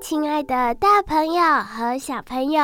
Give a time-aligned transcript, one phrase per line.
[0.00, 2.62] 亲爱的大朋友和小朋友，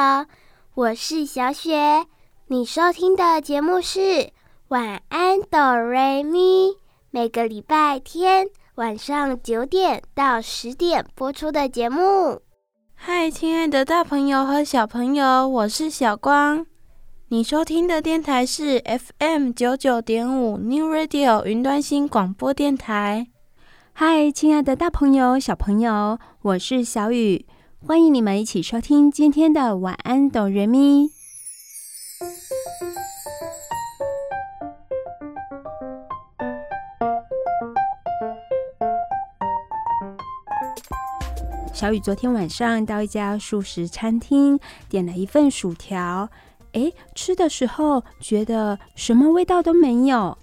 [0.75, 2.06] 我是小雪。
[2.47, 4.30] 你收听的节目是
[4.69, 6.77] 晚安哆瑞咪，
[7.11, 12.41] 每个礼拜天晚上九点到十点播出的节目。
[12.95, 16.64] 嗨，亲爱的大朋友和小朋友，我是小光。
[17.28, 18.80] 你收听的电台是
[19.19, 23.27] FM 九九点五 New Radio 云端新广播电台。
[23.97, 27.47] 嗨，亲爱的大朋友、小朋友，我是小雨，
[27.87, 31.11] 欢迎你们一起收听今天的晚安哆瑞咪。
[41.72, 46.28] 小雨昨天晚上到一家素食餐厅，点了一份薯条，
[46.72, 50.37] 诶，吃的时候觉得什么味道都没有，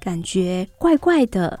[0.00, 1.60] 感觉怪怪的。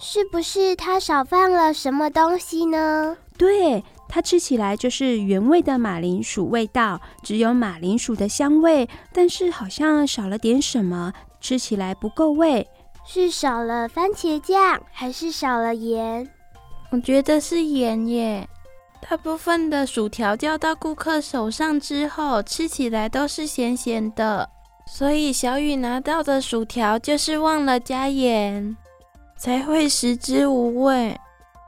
[0.00, 3.16] 是不是它少放了什么东西呢？
[3.36, 12.66] 对，它吃起来就是原味的马铃薯味道，只有马铃薯的香味，但是好像少了点什么，吃起来不够味。
[13.04, 16.28] 是少了番茄酱，还是少了盐？
[16.90, 18.48] 我觉得是盐耶。
[19.08, 24.48] 大部分的薯条交到顾客手上之后，吃起来都是咸咸的，
[24.86, 28.76] 所以小雨拿到的薯条就是忘了加盐。
[29.38, 31.18] 才会食之无味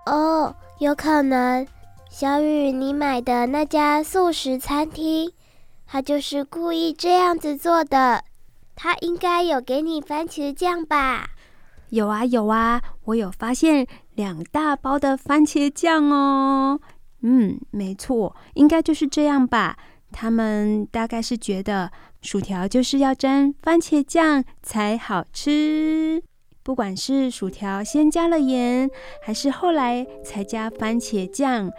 [0.07, 1.67] 哦，有可能。
[2.11, 5.31] 小雨，你买的那家素食餐厅，
[5.87, 8.25] 他就是故意这样子做的。
[8.75, 11.31] 他应该有给你番茄酱吧？
[11.91, 16.81] 有啊有啊，我有发现两大包的番茄酱哦。
[17.23, 19.77] 嗯，没错，应该就是这样吧。
[20.11, 26.23] 他们大概是觉得薯条就是要沾番茄酱才好吃。
[26.63, 28.91] 不管是薯条先加了盐，
[29.23, 31.71] 还是后来才加番茄酱，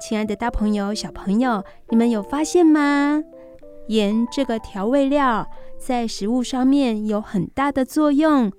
[0.00, 3.22] 亲爱的大朋友、小朋友，你们有发现吗？
[3.88, 5.46] 盐这个调味料
[5.78, 8.50] 在食物上面有很大的作用，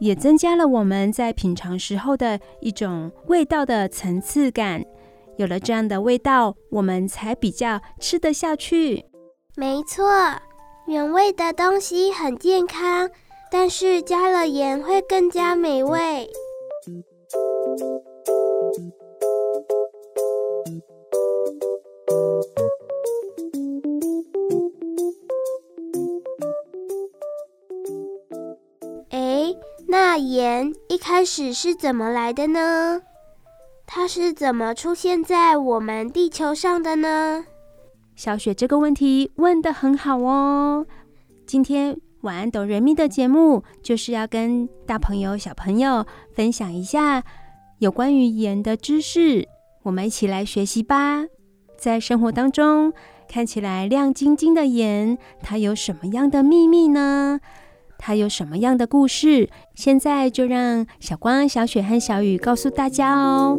[0.00, 4.84] 也增加了我们在品尝时候的一种味道的层次感。
[5.38, 9.06] 有了这样的味道，我们才比较吃得下去。
[9.56, 10.04] 没错，
[10.86, 13.08] 原味的东西很健康。
[13.52, 16.26] 但是加了盐会更加美味。
[29.10, 29.54] 哎，
[29.86, 33.02] 那盐一开始是怎么来的呢？
[33.86, 37.44] 它是怎么出现在我们地球上的呢？
[38.16, 40.86] 小雪这个问题问得很好哦。
[41.46, 42.00] 今天。
[42.22, 47.24] 晚安，哆瑞咪的节目就是要跟大朋友、小朋友分享一下
[47.78, 49.48] 有关于盐的知识，
[49.82, 51.24] 我们一起来学习吧。
[51.76, 52.92] 在生活当中，
[53.28, 57.40] 看起来亮晶晶的盐，它有什么样的秘密呢？
[57.98, 59.50] 它有什么样的故事？
[59.74, 63.58] 现在就让小光、小雪和小雨告诉大家哦。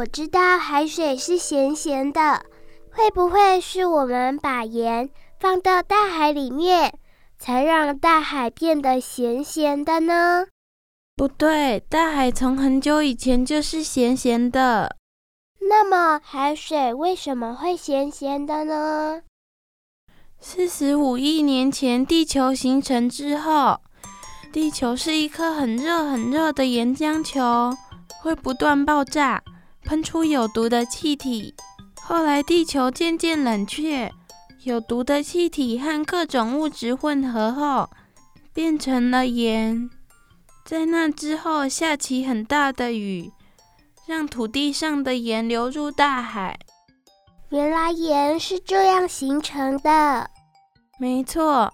[0.00, 2.42] 我知道海水是咸咸的，
[2.90, 6.98] 会不会是我们把盐放到大海里面，
[7.38, 10.46] 才让大海变得咸咸的呢？
[11.14, 14.96] 不对，大海从很久以前就是咸咸的。
[15.68, 19.20] 那么海水为什么会咸咸的呢？
[20.38, 23.78] 四十五亿年前地球形成之后，
[24.50, 27.76] 地球是一颗很热很热的岩浆球，
[28.22, 29.42] 会不断爆炸。
[29.84, 31.54] 喷出有毒的气体，
[32.02, 34.12] 后来地球渐渐冷却，
[34.62, 37.90] 有毒的气体和各种物质混合后，
[38.52, 39.90] 变成了盐。
[40.64, 43.32] 在那之后，下起很大的雨，
[44.06, 46.58] 让土地上的盐流入大海。
[47.48, 50.30] 原来盐是这样形成的。
[50.98, 51.72] 没错，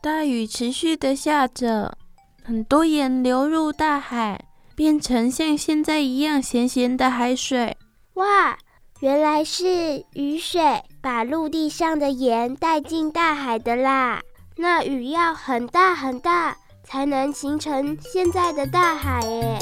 [0.00, 1.96] 大雨持续的下着，
[2.44, 4.40] 很多盐流入大海，
[4.76, 7.76] 变成像现在一样咸咸的海水。
[8.14, 8.58] 哇，
[9.00, 10.62] 原来是雨水
[11.00, 14.20] 把陆地上的盐带进大海的啦！
[14.56, 19.58] 那雨要很大很大，才能形成现在的大海耶。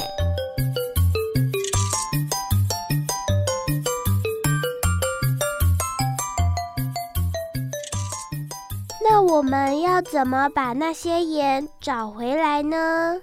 [9.01, 13.21] 那我们要怎么把那些盐找回来呢？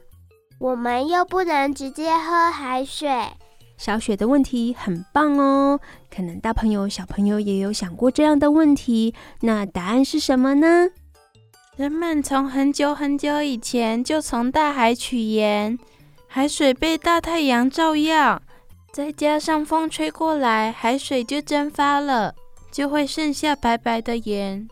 [0.62, 3.10] 我们又不能直接喝海水。
[3.76, 9.12] 小雪的问题很棒哦，可能大朋友、小朋友也有想过这样的问题。
[9.40, 10.88] 那答案是什么呢？
[11.74, 15.76] 人们从很久很久以前就从大海取盐，
[16.28, 18.40] 海水被大太阳照耀，
[18.92, 22.36] 再加上风吹过来，海水就蒸发了，
[22.70, 24.68] 就会剩下白白的盐。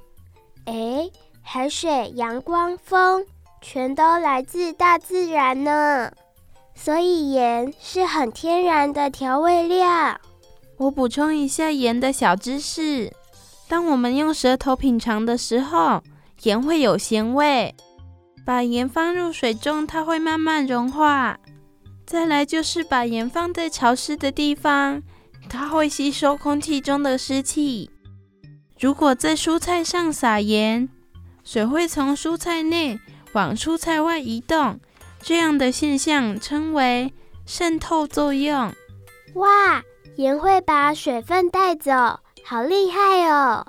[0.67, 1.11] 诶，
[1.43, 3.27] 海水、阳光、风，
[3.61, 6.11] 全都来自大自然呢。
[6.75, 10.19] 所以盐是很天然的调味料。
[10.79, 13.13] 我补充一下盐的小知识：
[13.69, 16.03] 当我们用舌头品尝的时候，
[16.43, 17.75] 盐会有咸味。
[18.47, 21.39] 把盐放入水中，它会慢慢融化。
[22.07, 25.03] 再来就是把盐放在潮湿的地方，
[25.49, 27.91] 它会吸收空气中的湿气。
[28.81, 30.89] 如果在蔬菜上撒盐，
[31.45, 32.99] 水会从蔬菜内
[33.33, 34.79] 往蔬菜外移动。
[35.23, 37.13] 这样的现象称为
[37.45, 38.73] 渗透作用。
[39.35, 39.83] 哇，
[40.17, 41.93] 盐会把水分带走，
[42.45, 43.67] 好厉害哦！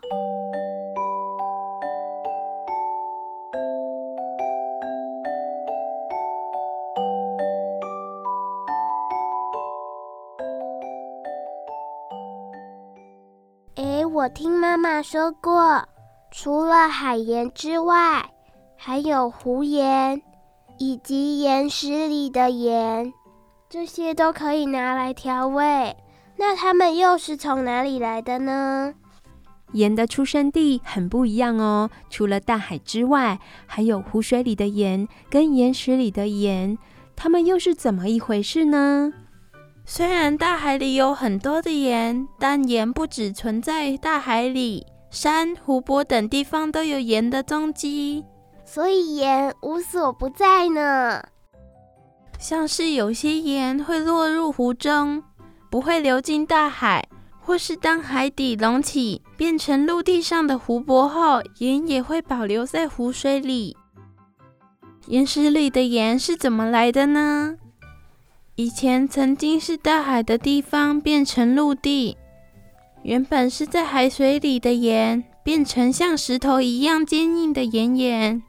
[13.76, 15.84] 诶，我听妈妈说过，
[16.32, 18.30] 除了海盐之外，
[18.84, 20.20] 还有湖盐。
[20.80, 23.14] 以及岩石里的盐，
[23.70, 25.96] 这些都可以拿来调味。
[26.38, 28.96] 那它们又是从哪里来的呢？
[29.74, 31.92] 盐的出生地很不一样哦。
[32.10, 36.76] 除了大海之外，还有湖水里的盐跟岩石里的盐，
[37.16, 39.14] 它们又是怎么一回事呢？
[39.86, 48.26] 虽然大海里有很多的盐，但盐不只存在大海里，山、湖泊等地方都有盐的踪迹。
[48.74, 51.22] 所以盐无所不在呢，
[52.40, 55.22] 像是有些盐会落入湖中，
[55.70, 57.06] 不会流进大海，
[57.42, 63.76] 或是当海底隆起变成陆地上的湖泊后，盐也会保留在湖水里。
[65.08, 67.58] 岩石里的盐是怎么来的呢？
[68.56, 72.16] 以前曾经是大海的地方变成陆地，
[73.04, 78.42] 原本是在海水里的盐变成像石头一样坚硬的盐岩。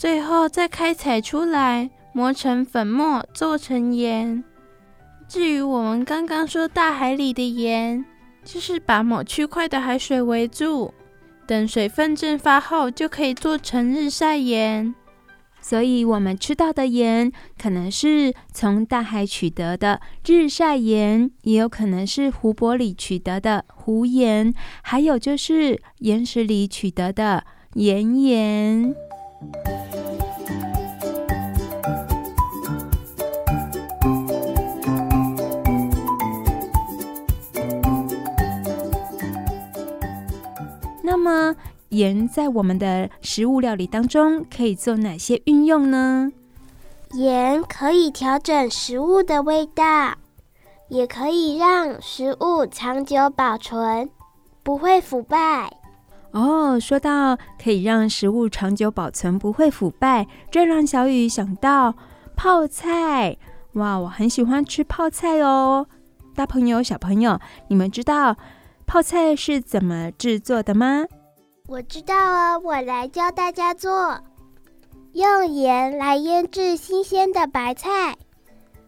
[0.00, 4.42] 最后再开采出来，磨成粉末，做成盐。
[5.28, 8.02] 至于我们刚刚说大海里的盐，
[8.42, 10.94] 就是把某区块的海水围住，
[11.46, 14.94] 等水分蒸发后，就可以做成日晒盐。
[15.60, 17.30] 所以，我们吃到的盐，
[17.60, 27.44] 可能是从大海取得的日晒盐，也有可能是湖泊里取得的湖盐，还有就是岩石里取得的
[27.74, 28.94] 岩盐。
[41.20, 41.54] 么，
[41.90, 46.32] 盐在我们的食物料理当中可以做哪些运用呢？
[47.12, 50.14] 盐可以调整食物的味道，
[50.88, 54.08] 也可以让食物长久保存，
[54.62, 55.76] 不会腐败。
[56.30, 61.94] 哦，说到可以让食物长久保存不会腐败，这让小雨想到
[62.36, 63.36] 泡菜。
[63.72, 65.86] 哇，我很喜欢吃泡菜哦。
[66.36, 68.36] 大朋友、小朋友，你们知道
[68.92, 71.04] 泡菜是怎么制作的吗？
[71.68, 74.18] 我知道哦，我来教大家做。
[75.12, 78.16] 用盐来腌制新鲜的白菜，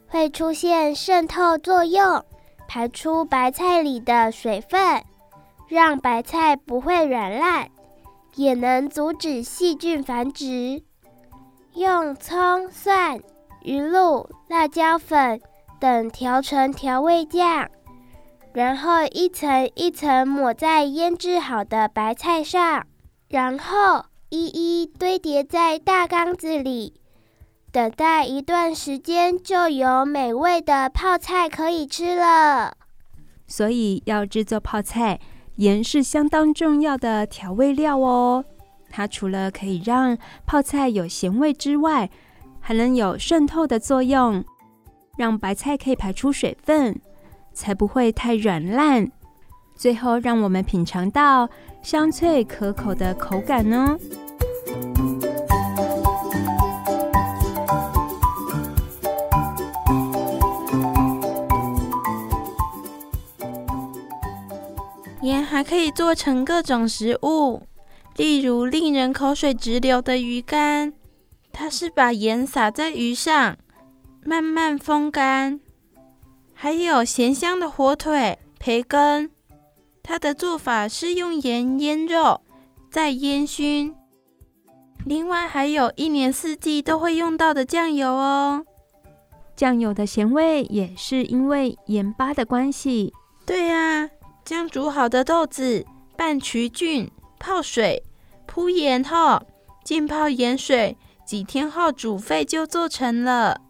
[0.08, 2.24] 会出现渗透作用，
[2.66, 5.04] 排出白菜里的水分。
[5.68, 7.68] 让白菜不会软烂，
[8.34, 10.82] 也能阻止细菌繁殖。
[11.74, 13.20] 用葱、蒜、
[13.62, 15.40] 鱼露、辣椒粉
[15.78, 17.70] 等调成调味酱，
[18.54, 22.86] 然后一层一层抹在腌制好的白菜上，
[23.28, 26.94] 然后一一堆叠在大缸子里。
[27.70, 32.76] 等待一段时间，就有美味的泡菜可以吃了。
[33.46, 35.18] 所以要制作泡菜。
[35.56, 38.42] 盐是相当重要的调味料哦，
[38.90, 40.16] 它除了可以让
[40.46, 42.10] 泡菜有咸味之外，
[42.58, 44.42] 还能有渗透的作用。
[45.18, 46.98] 让白菜可以排出水分，
[47.52, 49.10] 才不会太软烂。
[49.74, 51.48] 最后，让我们品尝到
[51.82, 53.98] 香脆可口的口感呢。
[65.22, 67.62] 盐还可以做成各种食物，
[68.16, 70.92] 例如令人口水直流的鱼干，
[71.52, 73.56] 它是把盐撒在鱼上，
[74.24, 75.60] 慢慢风干；
[76.62, 79.32] 还有咸香的火腿、培根。
[80.00, 82.40] 它的做法是用盐腌肉，
[82.88, 83.92] 再烟熏。
[85.04, 88.64] 另外还有一年四季都会用到的酱油哦。
[89.56, 93.12] 酱油的咸味也是因为盐巴的关系。
[93.44, 94.08] 对呀，
[94.44, 95.84] 将煮好的豆子
[96.16, 98.04] 拌曲菌，泡水，
[98.46, 99.42] 铺盐后
[99.82, 103.61] 浸泡盐水，几天后煮沸就做成了。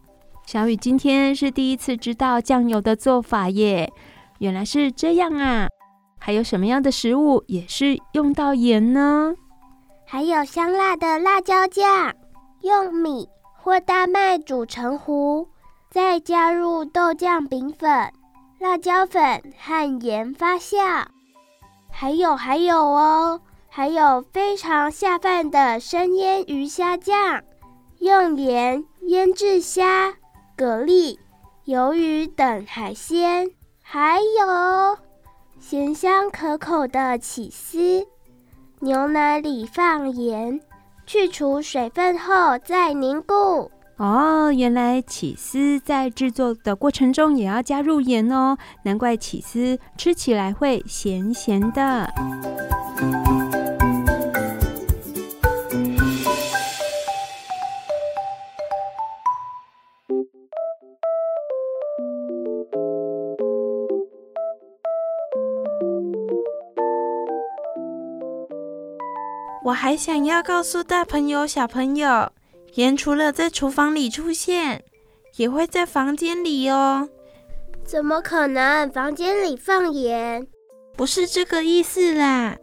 [0.45, 3.91] 小雨今天是第一次知道酱油的做法耶，
[4.39, 5.69] 原来是这样啊。
[6.19, 9.35] 还有什么样的食物也是用到盐呢？
[10.05, 12.15] 还有香辣的辣椒酱，
[12.61, 13.29] 用米
[13.63, 15.49] 或大麦煮成糊，
[15.91, 17.89] 再加入豆酱饼粉、
[18.59, 21.05] 辣椒粉和盐发酵。
[21.91, 27.43] 还有还有哦，还有非常下饭的生腌鱼虾酱，
[28.01, 30.15] 用盐腌制虾、
[30.57, 31.17] 蛤蜊、
[31.67, 33.51] 鱿鱼等海鲜。
[33.83, 34.99] 还有。
[35.61, 38.05] 咸香可口的起司，
[38.81, 40.61] 牛奶里放盐，
[41.07, 43.71] 去除水分后再凝固。
[43.99, 52.11] 哦，原来起司在制作的过程中也要加入盐哦，难怪起司吃起来会咸咸的。
[69.73, 72.31] 我还想要告诉大朋友、小朋友，
[72.75, 74.85] 盐除了在厨房里出现，
[75.37, 77.09] 也会在房间里哦。
[77.83, 78.91] 怎么可能？
[78.91, 80.47] 房间里放盐？
[80.95, 82.59] 不是这个意思啦，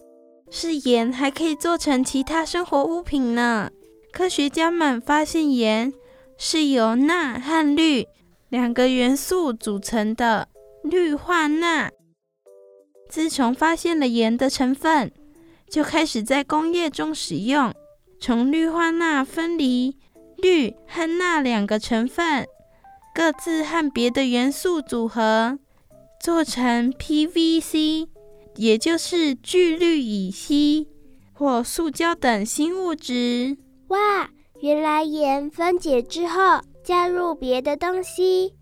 [0.52, 3.72] 是盐还可以做成其他生活物品呢。
[4.12, 5.92] 科学家们发现盐
[6.38, 8.08] 是由钠和氯
[8.50, 10.48] 两个元素组成的
[10.84, 11.90] 氯化钠。
[13.10, 15.12] 自从发现了盐的成分，
[15.70, 17.74] 就开始在工业中使用，
[18.20, 19.96] 从氯化钠分离
[20.38, 22.48] 氯和钠两个成分，
[23.14, 25.60] 各自和别的元素组合，
[26.20, 28.08] 做成 PVC，
[28.56, 30.88] 也就是聚氯乙烯
[31.34, 33.58] 或塑胶等新物质。
[33.90, 34.30] 哇，
[34.62, 38.54] 原来盐分解之后加入别的东西，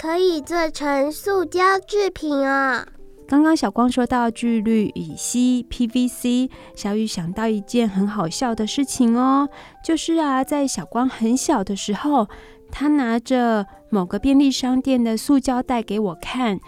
[0.00, 2.88] 可以做成塑胶制品啊！
[3.26, 9.48] 刚刚小光说到聚氯乙烯 （PVC），小雨想到一件很好笑的事情哦，
[9.82, 12.28] 就是啊，在小光很小的时候，
[12.70, 16.60] 他拿着某个便利商店的塑胶袋给我看，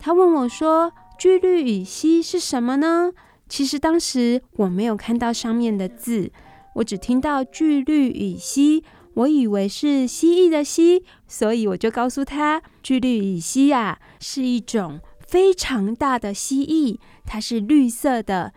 [0.00, 3.12] 他问我说：“聚氯乙烯是什么呢？”
[3.48, 6.32] 其实当时我没有看到上面的字，
[6.74, 8.82] 我只听到聚氯乙烯，
[9.14, 15.00] 我以为是蜥蜴的蜥，所以我就告诉他，聚氯乙烯呀是一种。
[15.32, 18.52] 非常大的蜥蜴，它是绿色的，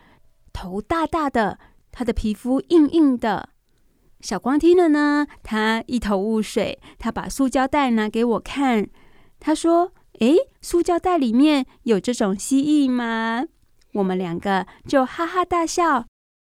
[0.52, 1.58] 头大大的，
[1.90, 3.48] 它的皮肤硬硬的。
[4.20, 6.78] 小光听了呢，他一头雾水。
[7.00, 8.90] 他把塑胶袋拿给我看，
[9.40, 13.46] 他说：“诶，塑胶袋里面有这种蜥蜴吗？”
[13.94, 16.06] 我们两个就哈哈大笑。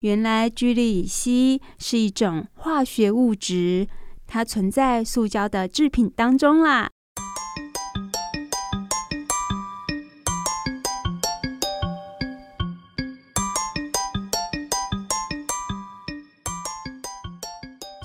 [0.01, 3.87] 原来聚氯乙烯是一种化学物质，
[4.27, 6.91] 它存在塑胶的制品当中啦。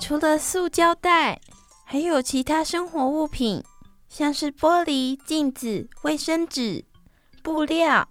[0.06, 1.40] 除了塑胶袋，
[1.82, 3.64] 还有其他生活物品，
[4.06, 6.84] 像是玻璃、镜子、卫生纸、
[7.42, 8.06] 布料、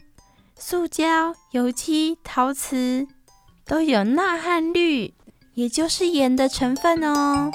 [0.56, 3.08] 塑胶、油漆、陶瓷，
[3.64, 5.14] 都有钠和氯，
[5.54, 7.52] 也就是盐的成分哦。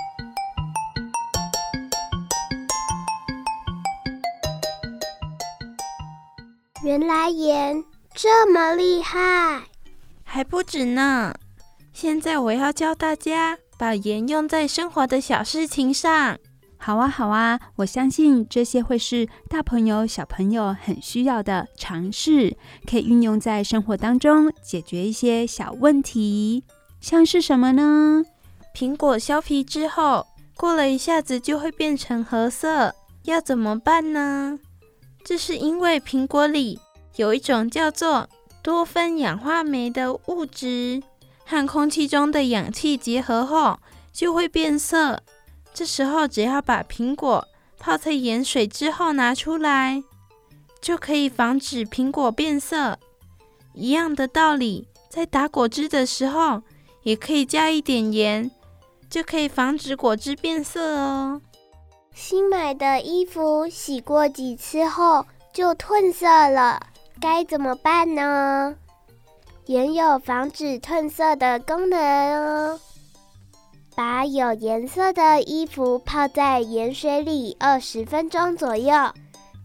[6.84, 9.64] 原来盐这么厉害，
[10.22, 11.34] 还不止呢。
[11.92, 13.58] 现在我要教大家。
[13.78, 16.36] 把盐用在生活的小事情上，
[16.76, 17.58] 好啊，好啊！
[17.76, 22.56] 我相信这些会是大朋友、小朋友很需要的尝试，
[22.90, 26.64] 可以运用在生活当中，解决一些小问题。
[27.00, 28.24] 像是什么呢？
[28.74, 32.92] 苹果削皮之后，过了一下子就会变成褐色，
[33.24, 34.58] 要怎么办呢？
[35.24, 36.80] 这是因为苹果里
[37.16, 38.28] 有一种叫做
[38.62, 41.02] 多酚氧化酶的物质，
[41.48, 43.78] 和空气中的氧气结合后
[44.12, 45.22] 就会变色。
[45.72, 50.02] 这时候只要把苹果泡在盐水之后拿出来，
[50.82, 52.98] 就可以防止苹果变色。
[53.72, 56.60] 一样的道理，在打果汁的时候
[57.02, 58.50] 也可以加一点盐，
[59.08, 61.40] 就可以防止果汁变色哦。
[62.12, 65.24] 新买的衣服洗过几次后
[65.54, 66.78] 就褪色了，
[67.20, 68.74] 该怎么办呢？
[69.68, 72.80] 盐有防止褪色的功能哦。
[73.94, 78.94] 把有颜色的衣服泡在盐水里二十分钟左右，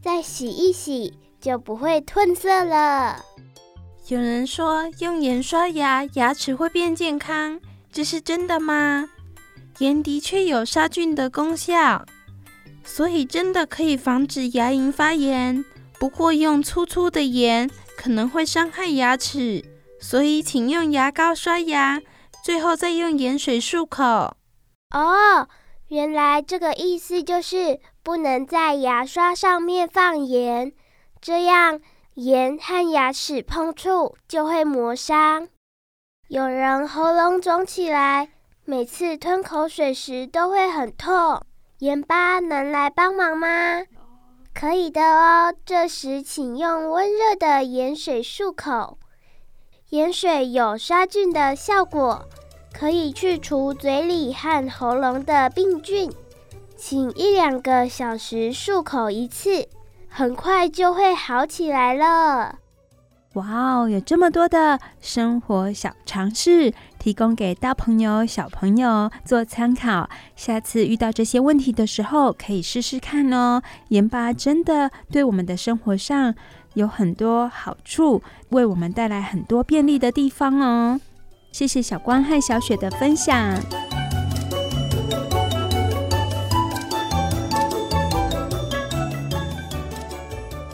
[0.04, 3.24] 再洗一洗，就不会褪色了。
[4.10, 7.58] 有人说用盐刷牙，牙齿会变健康，
[7.90, 9.08] 这是真的吗？
[9.78, 12.06] 盐的确有杀菌的功效。
[12.84, 15.64] 所以真的可以防止牙龈发炎，
[15.98, 19.64] 不过用粗粗的盐可能会伤害牙齿，
[20.04, 22.02] 所以请用牙膏刷牙，
[22.44, 24.04] 最后再用盐水漱口。
[24.94, 25.48] 哦，
[25.88, 30.74] 原来这个意思就是不能在牙刷上面放盐，
[31.22, 31.80] 这样
[32.16, 35.48] 盐和牙齿碰触就会磨伤。
[36.28, 38.30] 有人喉咙肿起来，
[38.66, 41.42] 每次吞口水时都会很痛。
[41.80, 43.84] 盐巴能来帮忙吗？
[44.54, 45.56] 可以的哦。
[45.66, 49.00] 这时请用温热的盐水漱口，
[49.94, 52.28] 盐水有杀菌的效果，
[52.74, 56.12] 可以去除嘴里和喉咙的病菌。
[56.76, 59.68] 请一两个小时漱口一次，
[60.10, 62.56] 很快就会好起来了。
[63.34, 70.10] 哇哦，有这么多的生活小常识，提供给大朋友、小朋友做参考。
[70.36, 73.62] 下次遇到这些问题的时候，可以试试看哦。
[73.90, 76.34] 盐巴真的对我们的生活上
[76.74, 81.00] 有很多好处，为我们带来很多便利的地方哦。
[81.52, 83.60] 谢谢小光和小雪的分享。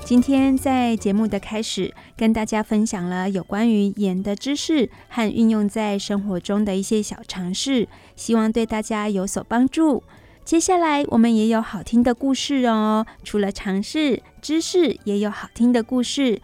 [0.05, 10.01] 今天在节目的开始，跟大家分享了有关于盐的知识和运用在生活中的一些小常识，希望对大家有所帮助。
[10.49, 16.41] 接下来我们也有好听的故事哦，除了常识知识，也有好听的故事。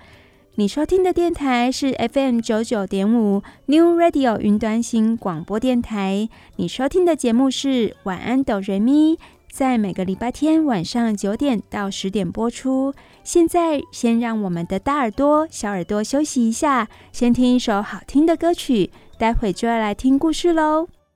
[0.57, 9.17] 你收听的电台是 FM 九九点五 New Radio 云端新广播电台，你收听的节目是晚安哆瑞咪。
[9.51, 12.93] 在每个礼拜天晚上九点到十点播出。
[13.23, 20.89] 现在先让我们的大耳朵、小耳朵休息一下，先听一首好听的歌曲，待会就要来听故事喽。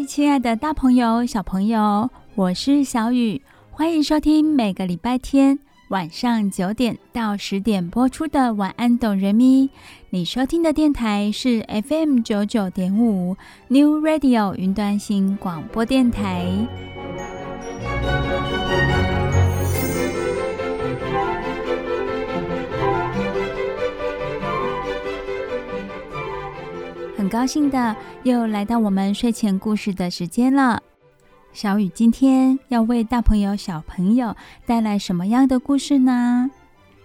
[0.00, 5.58] 亲爱的大朋友、小朋友，我是小雨，欢迎收听每个礼拜天
[5.90, 9.66] 晚上九点到十点播出的《晚安，懂人咪》。
[10.10, 13.36] 你收听的电台是 FM 九九点五
[13.68, 16.46] New Radio 云端新广播电台。
[27.22, 30.82] 很高兴的又来到我们睡前故事的时间了。
[31.52, 34.34] 小雨今天要为大朋友、小朋友
[34.66, 36.50] 带来什么样的故事呢？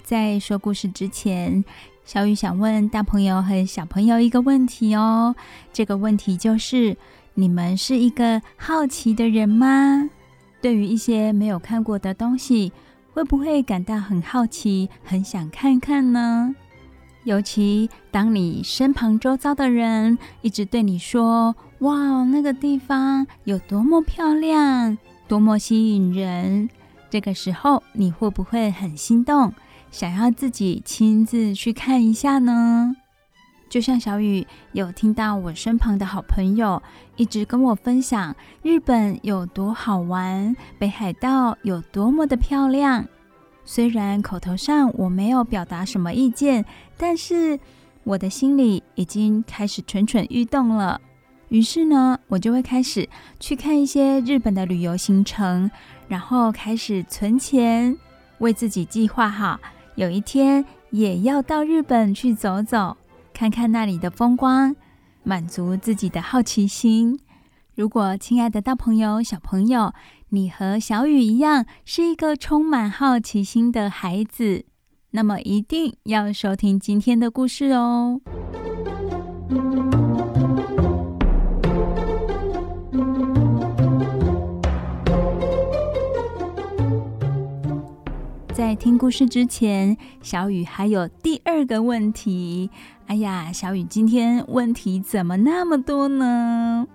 [0.02, 1.64] 在说故事之前，
[2.04, 5.36] 小雨想问大朋友和小朋友一个问题哦。
[5.72, 6.98] 这个问题就是：
[7.36, 10.10] 你们是一个好奇的人吗？
[10.60, 12.74] 对于一些没有看过的东西，
[13.14, 16.56] 会不会感到很好奇，很想看看呢？
[17.28, 26.70] 尤其当你身旁周遭的人一直对你说：“哇，那个地方有多么漂亮，多么吸引人。”
[27.12, 29.52] 这个时候，你会不会很心动，
[29.92, 32.96] 想要自己亲自去看一下呢？
[33.68, 36.82] 就像小雨有听到我身旁的好朋友
[37.18, 43.06] 一直跟我分享日本有多好玩，北海道有多么的漂亮。
[43.70, 46.64] 虽然口头上我没有表达什么意见，
[46.96, 47.60] 但是
[48.06, 51.02] 我的心里已经开始蠢蠢欲动了。
[51.50, 53.08] 于是呢，我就会开始
[53.42, 55.70] 去看一些日本的旅游行程，
[56.08, 57.98] 然后开始存钱，
[58.38, 59.60] 为自己计划好，
[59.96, 62.96] 有一天也要到日本去走走，
[63.34, 64.74] 看看那里的风光，
[65.24, 67.20] 满足自己的好奇心。
[67.76, 69.94] 如果亲爱的大朋友、小朋友，
[70.30, 74.66] 你和小雨一样是一个充满好奇心的孩子，
[75.12, 78.20] 那么一定要收听今天的故事哦。
[88.52, 92.70] 在听故事之前，小雨还有第二个问题。
[93.06, 96.86] 哎呀，小雨今天问题怎么那么多呢？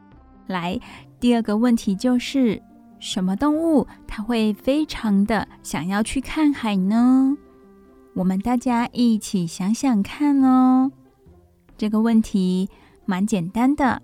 [0.48, 0.78] 来，
[1.18, 2.60] 第二个问题就是，
[3.02, 7.36] 什么动物它会非常的想要去看海呢？
[8.14, 10.92] 我们大家一起想想看哦。
[11.76, 12.70] 这个问题
[13.04, 14.00] 蛮简单的，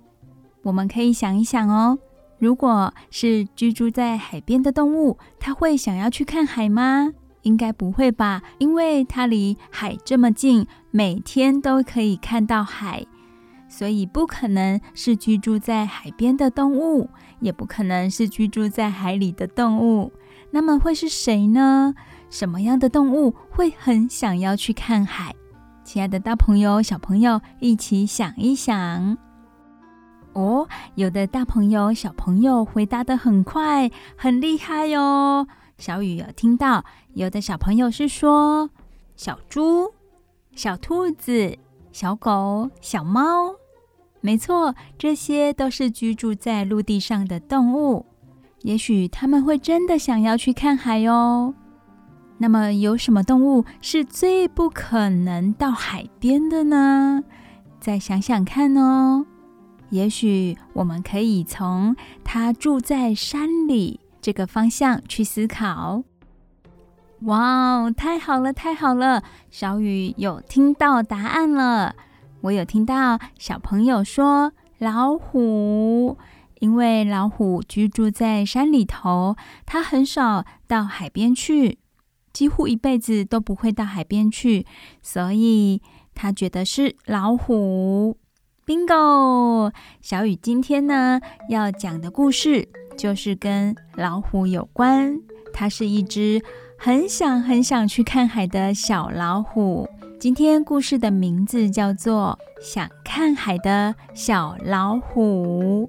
[0.65, 1.97] 我们可以想一想哦。
[2.41, 7.13] 如果是居住在海边的动物，它会想要去看海吗？
[7.43, 13.07] 应该不会吧，因为它离海这么近，每天都可以看到海，
[13.69, 17.09] 所以不可能是居住在海边的动物，
[17.41, 20.13] 也不可能是居住在海里的动物。
[20.51, 21.95] 那么会是谁呢？
[22.31, 25.35] 什么样的动物会很想要去看海？
[25.85, 29.17] 亲爱的大朋友、小朋友，一起想一想。
[30.35, 35.47] 哦，有的大朋友、小朋友回答得很快，很厉害哟。
[35.79, 38.71] 小雨有听到，有的小朋友是说
[39.17, 39.93] 小猪、
[40.55, 41.57] 小兔子、
[41.93, 43.55] 小狗、小猫，
[44.21, 48.07] 没错，这些都是居住在陆地上的动物。
[48.63, 51.55] 也许他们会真的想要去看海哦。
[52.39, 57.23] 那么，有什么动物是最不可能到海边的呢？
[57.81, 59.25] 再想想看哦。
[59.91, 64.01] 也许我们可以从它住在山里。
[64.21, 66.03] 这个方向去思考。
[67.23, 67.39] 哇
[67.77, 69.23] 哦，太好了，太好了！
[69.49, 71.95] 小雨有听到答案了。
[72.43, 76.17] 我有听到小朋友说老虎，
[76.61, 81.79] 因为老虎居住在山里头，它很少到海边去，
[82.33, 84.67] 几乎一辈子都不会到海边去，
[85.03, 85.83] 所以
[86.15, 88.17] 他觉得是老虎。
[88.67, 89.73] Bingo！
[90.01, 92.69] 小雨今天呢要讲的故事。
[92.99, 95.21] 就是跟老虎有关，
[95.55, 96.43] 它是一只
[96.77, 99.89] 很想很想去看海的小老虎。
[100.21, 105.89] 今天故事的名字叫做《想看海的小老虎》。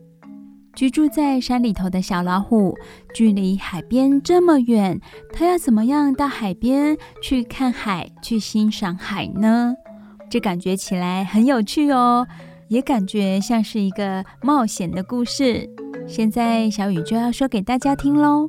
[0.75, 2.77] 居住在山里头的小老虎，
[3.15, 5.01] 距离海边这么远，
[5.33, 9.73] 它要怎么样到海边去看海，去欣赏海呢？
[10.29, 12.27] 这感觉起来很有趣哦，
[12.67, 15.67] 也感觉像是一个冒险的故事。
[16.07, 18.47] 现在小雨就要说给大家听喽。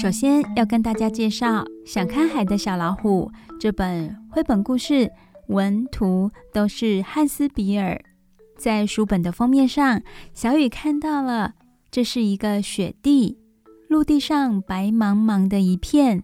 [0.00, 5.10] 首先要跟大家介绍《想看海的小老虎》这本绘本故事，
[5.48, 8.00] 文图都是汉斯·比尔。
[8.56, 10.00] 在书本的封面上，
[10.32, 11.54] 小雨看到了，
[11.90, 13.38] 这是一个雪地。
[13.88, 16.22] 陆地上白茫茫的一片，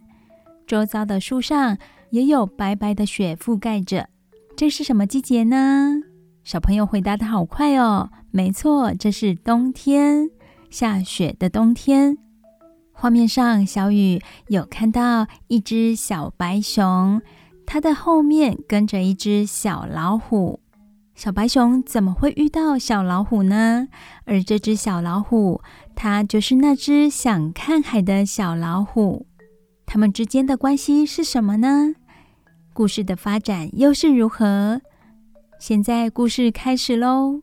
[0.65, 1.77] 周遭的树上
[2.11, 4.07] 也有白白的雪覆盖着。
[4.55, 5.95] 这是什么季节呢？
[6.45, 8.09] 小朋友回答的好快哦！
[8.31, 10.29] 没错，这是冬天，
[10.69, 12.17] 下雪的冬天。
[12.97, 17.21] 画面上，小雨有看到一只小白熊，
[17.65, 20.61] 它的后面跟着一只小老虎。
[21.13, 23.89] 小白熊怎么会遇到小老虎呢？
[24.23, 25.61] 而这只小老虎，
[25.93, 29.27] 它就是那只想看海的小老虎。
[29.85, 31.93] 它们之间的关系是什么呢？
[32.73, 34.81] 故事的发展又是如何？
[35.59, 37.41] 现在故事开始喽！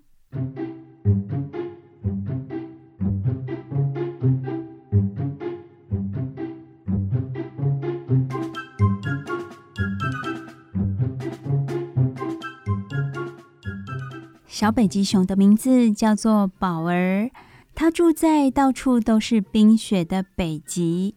[14.62, 17.32] 小北极熊的名字叫做宝儿，
[17.74, 21.16] 它住在到处都是冰雪的北极。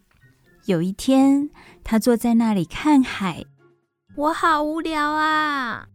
[0.65, 1.51] 有一天，
[1.84, 3.45] 它坐在那里看海，
[4.15, 5.89] 我好无聊啊！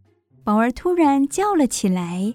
[0.45, 2.35] 宝儿突然叫了起来，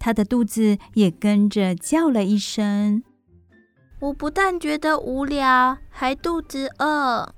[0.00, 3.04] 它的肚子也跟着叫了一声。
[4.00, 7.32] 我不但觉得无聊，还肚子饿。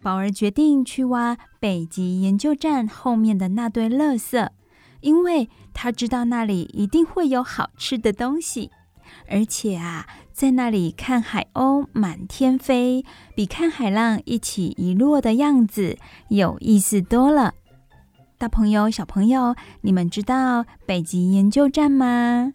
[0.00, 4.48] 宝儿决定去挖北极研究站后面的那堆垃圾。
[5.02, 8.70] 因为他知道那里一定会有好吃的东西，
[9.28, 17.52] 而且啊，在那里看海鸥满天飞，比看海浪一起一落的样子有意思多了。
[18.38, 22.54] 大朋友、小朋友，你们知道北极研究站吗？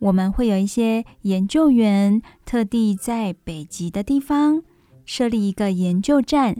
[0.00, 4.64] 我们会有一些研究员特地在北极的地方
[5.04, 6.56] 设立一个研究站，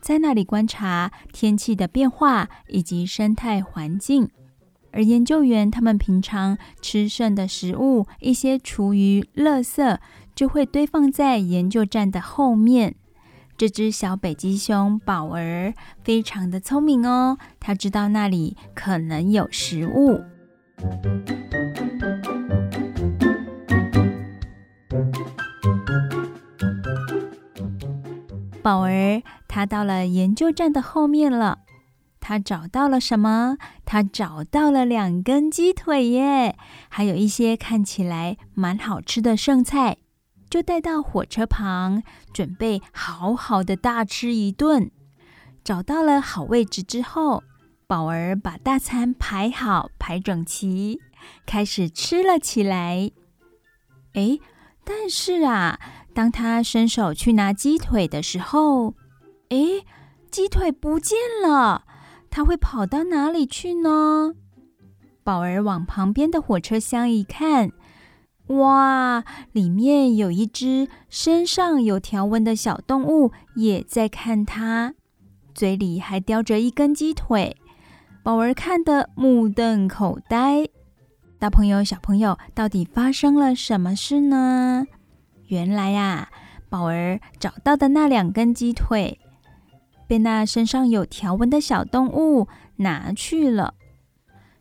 [0.00, 4.30] 在那里观察天气的变化以及生态环境。
[4.92, 9.98] 而研究员他们平常吃剩的食物，一些厨余、垃圾，
[10.34, 12.94] 就会堆放在研究站的后面。
[13.56, 20.22] 这只小北极熊宝儿非常的聪明哦，它知道那里可能有食物。
[28.62, 31.58] 宝儿，他到了研究站的后面了。
[32.20, 33.56] 他找到了什么？
[33.84, 36.56] 他找到了两根鸡腿耶，
[36.88, 39.96] 还有一些看起来蛮好吃的剩菜，
[40.48, 42.02] 就带到火车旁，
[42.32, 44.90] 准备好好的大吃一顿。
[45.64, 47.42] 找到了好位置之后，
[47.86, 51.00] 宝儿把大餐排好，排整齐，
[51.46, 53.10] 开始吃了起来。
[54.14, 54.38] 哎，
[54.84, 55.78] 但是啊，
[56.14, 58.94] 当他伸手去拿鸡腿的时候，
[59.48, 59.84] 哎，
[60.30, 61.84] 鸡腿不见了。
[62.30, 64.34] 他会跑到哪里去呢？
[65.22, 67.72] 宝儿往旁边的火车厢一看，
[68.46, 74.94] 哇，里面有一只身上有条纹的小动物，也在看它，
[75.54, 77.56] 嘴里还叼着一根鸡腿。
[78.22, 80.68] 宝儿看得目瞪口呆。
[81.38, 84.86] 大朋友、小朋友，到底发生了什么事呢？
[85.46, 86.28] 原来呀，
[86.68, 89.18] 宝儿找到的那两根鸡腿，
[90.10, 93.74] 被那身上有条纹的小动物拿去了。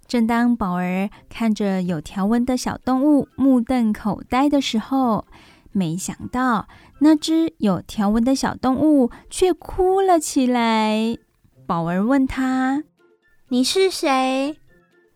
[0.07, 5.25] 正当宝儿看着有条纹的小动物目瞪口呆的时候，
[5.71, 6.67] 没想到
[6.99, 11.17] 那只有条纹的小动物却哭了起来。
[11.65, 12.83] 宝儿问他
[13.49, 14.55] ：“你是谁？”“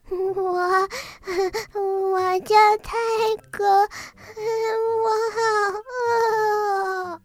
[0.10, 0.90] 我，
[2.12, 2.98] 我叫泰
[3.52, 3.64] 格，
[5.04, 5.42] 我好
[7.14, 7.22] 饿。”“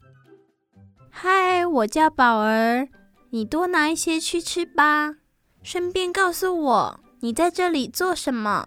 [1.10, 2.86] 嗨，我叫宝儿。”
[3.30, 5.16] 你多拿一些去吃吧，
[5.62, 8.66] 顺便告诉我你在这里做什么。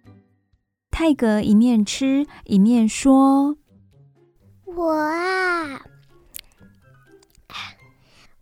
[0.92, 3.58] 泰格一面吃一面说
[4.66, 5.82] ：“我啊，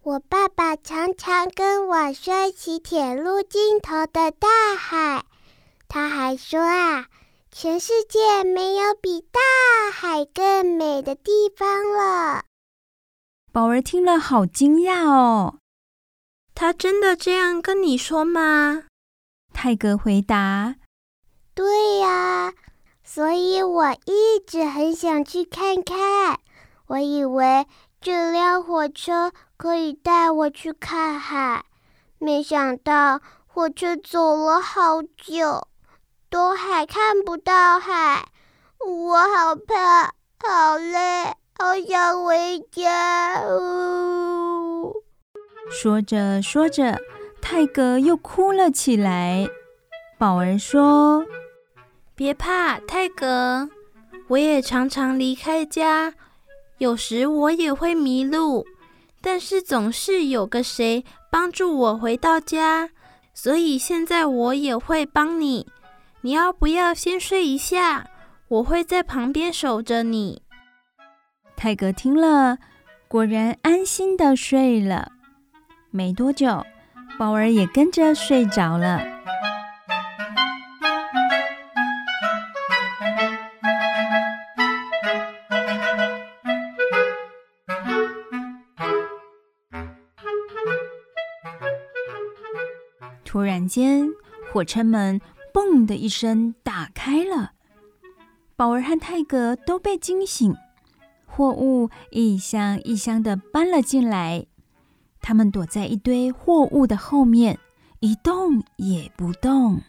[0.02, 5.24] 我爸爸常常跟我说起铁路尽头的大海，
[5.88, 7.06] 他还说啊，
[7.52, 9.40] 全世界没有比大
[9.94, 12.44] 海更美的地方了。”
[13.54, 15.59] 宝儿听了好惊讶哦。
[16.62, 18.84] 他真的这样跟你说吗？
[19.54, 20.76] 泰格回答
[21.56, 22.52] ：“对呀，
[23.02, 26.38] 所以我一直很想去看看。
[26.88, 27.66] 我以为
[28.02, 31.64] 这辆火车可以带我去看海，
[32.18, 35.66] 没想到火车走了好久，
[36.30, 38.28] 都还看不到海。
[38.86, 40.08] 我好怕，
[40.46, 44.49] 好累，好想回家。”呜。
[45.72, 47.00] 说着说着，
[47.42, 49.48] 泰格又哭了起来。
[50.18, 51.26] 宝儿说
[52.16, 53.70] ：“别怕，泰格，
[54.28, 56.14] 我也常常离开家，
[56.80, 58.66] 有时我也会迷路，
[59.22, 62.90] 但是总是有个谁帮助我回到家，
[63.34, 65.68] 所以现在我也会帮你。
[66.22, 68.08] 你要不要先睡一下？
[68.50, 70.42] 我会在旁边守着你。”
[71.56, 72.58] 泰格听了，
[73.08, 75.12] 果然安心的睡了。
[75.92, 76.64] 没多久，
[77.18, 79.02] 宝儿也跟着睡着了。
[93.26, 94.08] 突然间，
[94.52, 95.20] 火车门
[95.54, 97.54] “嘣”的一声打开了，
[98.56, 100.56] 宝儿和泰格都被惊醒，
[101.26, 104.46] 货物一箱一箱的搬了进来。
[105.22, 107.60] 他们躲在一堆货物的后面，
[108.00, 109.82] 一动也不动，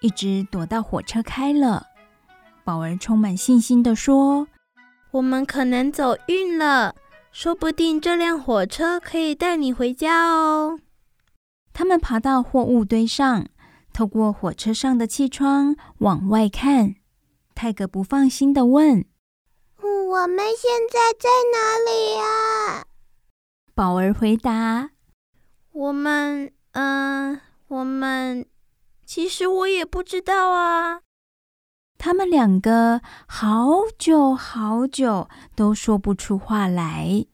[0.00, 1.86] 一直躲到火车开了。
[2.64, 4.46] 宝儿充满信心地说
[5.12, 6.94] ：“我们可能走运了，
[7.30, 10.78] 说不定这辆火车可以带你回家哦。”
[11.74, 13.46] 他们爬到货物堆上，
[13.92, 16.94] 透过火车上的气窗往外看。
[17.54, 19.04] 泰格不放心地问
[19.82, 22.86] ：“我们现在在哪里呀？”
[23.76, 24.90] 宝儿回答
[25.74, 28.46] ：“我们，嗯、呃，我们
[29.04, 31.00] 其实我也不知道啊。
[31.98, 37.26] 他们两个好久好久都说不出话来。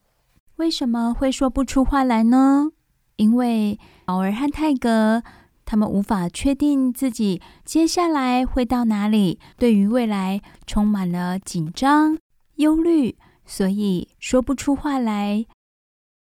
[0.55, 2.71] 为什么会说不出话来呢？
[3.17, 5.21] 因为宝儿和泰格
[5.63, 12.17] 他们无法确定自己接下来会到哪里，对于未来充满了紧张、
[12.55, 15.45] 忧虑，所以说不出话来。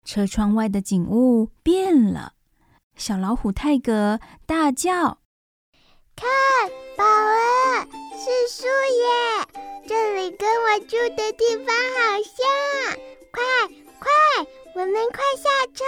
[0.05, 2.33] 车窗外的景物变了，
[2.95, 5.19] 小老虎泰格大叫
[6.15, 6.27] ：“看，
[6.97, 7.87] 宝儿，
[8.17, 9.47] 是树耶！
[9.87, 12.99] 这里跟我住的地方好像。
[13.31, 13.41] 快，
[13.99, 14.09] 快，
[14.75, 15.83] 我们快下车！”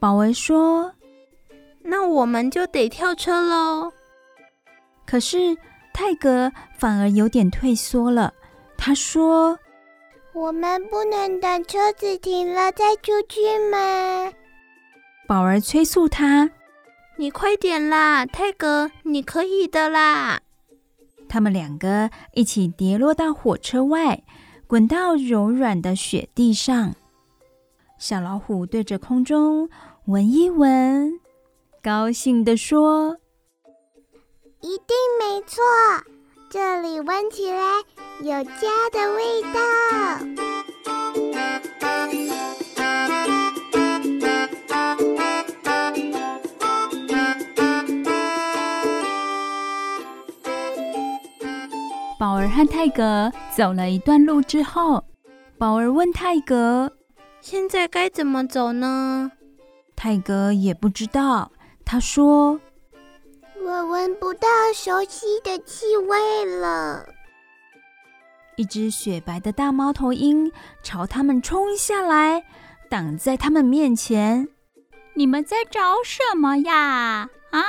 [0.00, 0.92] 宝儿说
[1.82, 3.92] ：“那我们就得跳车喽。”
[5.04, 5.56] 可是
[5.92, 8.32] 泰格反而有点退缩了。
[8.76, 9.58] 他说。
[10.34, 14.32] 我们不能等车子停了再出去吗？
[15.26, 16.50] 宝儿催促他
[17.16, 20.40] ：“你快点啦，泰格，你可以的啦！”
[21.28, 24.22] 他们两个一起跌落到火车外，
[24.66, 26.94] 滚到柔软的雪地上。
[27.98, 29.68] 小老虎对着空中
[30.06, 31.20] 闻一闻，
[31.82, 33.18] 高兴地说
[34.62, 35.62] ：“一定没错，
[36.50, 37.82] 这里闻起来……”
[38.20, 39.60] 有家的味道。
[52.18, 55.04] 宝儿和泰格走了一段路之后，
[55.56, 56.90] 宝儿问泰格
[57.40, 59.30] ：“现在该怎么走呢？”
[59.94, 61.52] 泰格也不知道。
[61.84, 62.58] 他说
[63.68, 67.06] ：“我闻不到熟悉的气味了。”
[68.56, 70.50] 一只雪白的大猫头鹰
[70.82, 72.42] 朝他们冲下来，
[72.88, 74.48] 挡在他们面前。
[75.12, 77.28] 你们在找什么呀？
[77.50, 77.62] 啊！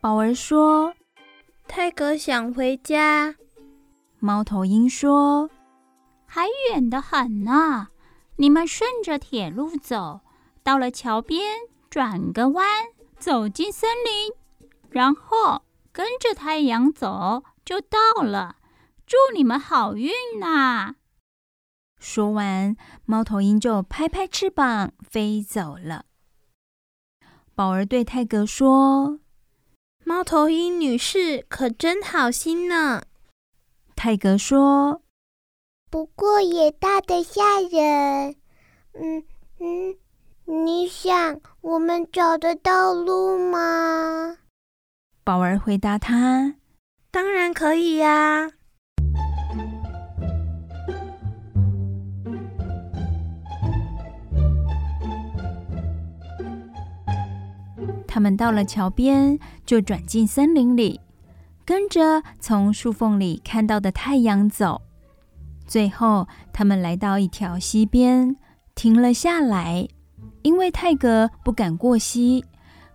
[0.00, 0.94] 宝儿说
[1.68, 3.34] ：“泰格想回家。”
[4.18, 5.50] 猫头鹰说
[6.24, 7.88] ：“还远得很呢。
[8.36, 10.20] 你们顺着铁路走，
[10.62, 11.42] 到了桥边
[11.90, 12.66] 转个弯，
[13.18, 14.32] 走进森林，
[14.94, 18.56] 然后跟着太阳走，就到了。”
[19.06, 20.94] 祝你们好运呐！
[22.00, 26.06] 说完，猫头鹰就拍拍翅膀飞走了。
[27.54, 29.20] 宝儿对泰格说
[30.04, 33.02] ：“猫头鹰女士可真好心呢。”
[33.94, 35.02] 泰格说
[35.90, 38.36] ：“不过也大得吓人。
[38.94, 39.24] 嗯
[39.60, 39.96] 嗯，
[40.46, 44.38] 你想我们找得到路吗？”
[45.24, 46.56] 宝儿回答他
[47.10, 48.50] ：“当然可以呀。”
[58.06, 61.00] 他们到了桥边，就转进森林里，
[61.64, 64.82] 跟着从树缝里看到的太阳走。
[65.66, 68.36] 最后，他们来到一条溪边，
[68.74, 69.88] 停了下来。
[70.42, 72.44] 因为泰格不敢过溪，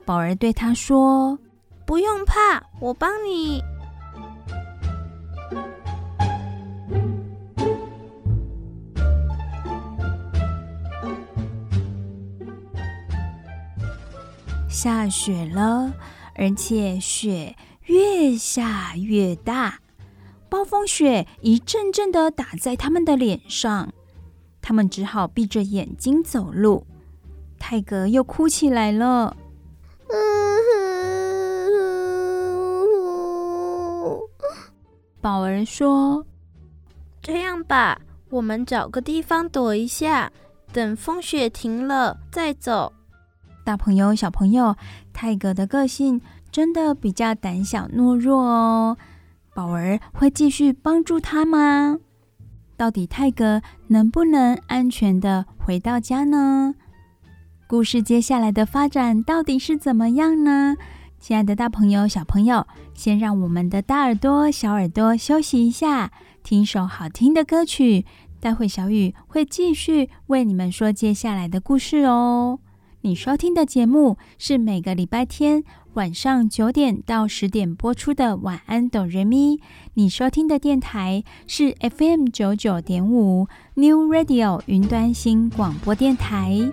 [0.05, 1.39] 宝儿对他说
[1.89, 3.63] ：“不用怕，我帮你。”
[14.69, 15.91] 下雪了，
[16.35, 19.79] 而且雪越下越大，
[20.47, 23.91] 暴风雪一阵阵的打在他们的脸上，
[24.61, 26.85] 他们只好闭着眼睛走路。
[27.57, 29.35] 泰格又哭起来了。
[35.21, 36.25] 宝儿说
[37.21, 40.31] ：“这样吧，我们找个地方躲一下，
[40.71, 42.93] 等风雪停了再走。”
[43.65, 44.75] 大朋友、小朋友，
[45.11, 48.97] 泰格的个性真的比较胆小懦弱哦。
[49.53, 51.97] 宝儿会继续帮助他吗？
[52.77, 56.73] 到底泰格能不能安全地回到家呢？
[57.67, 60.77] 故事接下来的发展到底是怎么样呢？
[61.19, 66.11] 亲爱的大朋友、小朋友，先让我们的大耳朵、小耳朵休息一下，
[66.43, 68.05] 听首好听的歌曲。
[68.39, 72.59] 待会小雨会继续为你们说接下来的故事哦。
[73.01, 75.63] 你收听的节目是每个礼拜天
[75.93, 79.57] 晚上九点到十点播出的《晚安，哆瑞咪》。
[79.95, 86.71] 你收听的电台是 FM 九九点五 New Radio 云端新广播电台。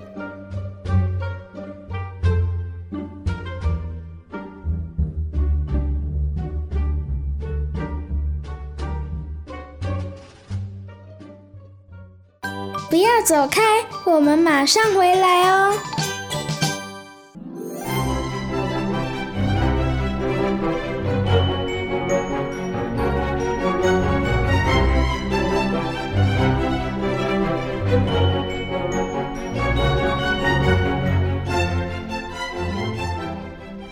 [12.88, 13.60] 不要走开
[14.04, 15.74] 我们马上回来哦。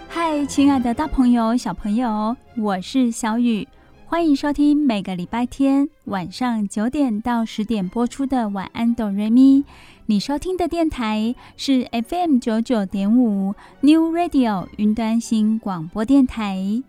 [0.09, 3.66] 嗨亲爱的大朋友小朋友我是小雨。
[4.14, 9.58] 欢迎收听每个礼拜天晚上九点到十点播出的《晚安，哆瑞咪》。
[10.06, 16.80] 你收听的电台是 FM 九九点五 New Radio 云端新广播电台。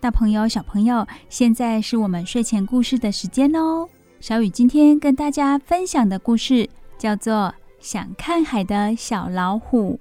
[0.00, 3.88] 大朋友、小朋友，现在是我们睡前故事的时间哦。
[4.20, 7.34] 小雨今天跟大家分享的故事叫做
[7.80, 9.94] 《想看海的小老虎》。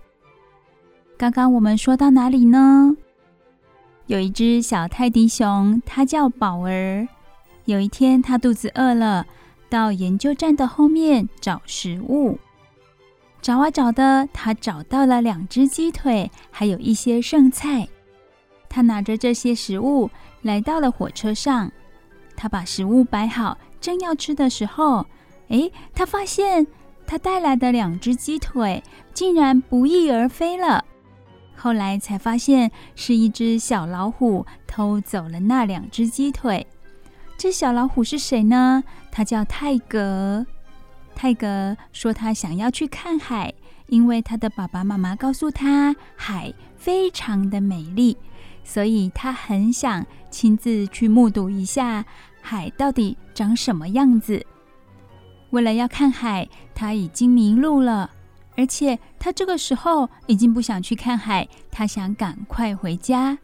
[1.17, 2.97] 刚刚我们说到哪里呢？
[4.09, 7.07] 有一只小泰迪熊，它叫宝儿。
[7.65, 9.27] 有一天，它肚子饿了，
[9.69, 12.39] 到研究站的后面找食物。
[13.39, 17.87] 找啊找的，它找到了两只鸡腿，还有一些剩菜。
[18.67, 20.09] 它拿着这些食物
[20.41, 21.71] 来到了火车上。
[22.35, 25.05] 它把食物摆好，正要吃的时候，
[25.49, 26.65] 诶，它发现
[27.05, 28.83] 它带来的两只鸡腿
[29.13, 30.83] 竟然不翼而飞了。
[31.59, 36.65] 后来才发现是一只小老虎偷走了那两只鸡腿。
[37.37, 38.81] 这小老虎是谁呢？
[39.11, 40.45] 他叫泰格。
[41.13, 43.53] 泰格说他想要去看海，
[43.87, 48.15] 因为他的爸爸妈妈告诉他海非常的美丽，
[48.63, 52.05] 所以他很想亲自去目睹一下
[52.41, 54.45] 海到底长什么样子。
[55.49, 58.11] 为了要看海，他已经迷路了。
[58.59, 63.37] 而且他这个时候已经不想去看海，他想赶快回家。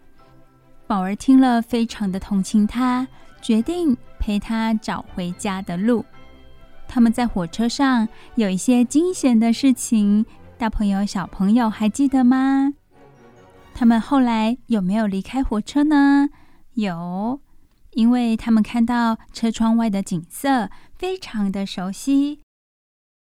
[0.87, 3.07] 宝儿听了，非常的同情他，
[3.41, 6.03] 决定陪他找回家的路。
[6.85, 10.25] 他们在火车上有一些惊险的事情，
[10.57, 12.73] 大朋友、小朋友还记得吗？
[13.73, 16.27] 他们后来有没有离开火车呢？
[16.73, 17.39] 有，
[17.91, 22.41] 因为他们看到车窗外的景色非常的熟悉，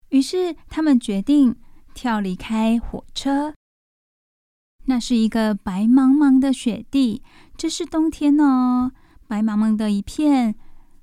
[0.09, 1.55] 于是他们决定。
[2.01, 3.55] 跳离开火车，
[4.85, 7.25] 那是一个白茫茫的雪地，
[7.57, 8.93] 这是冬天哦，
[9.27, 10.55] 白茫茫的一片，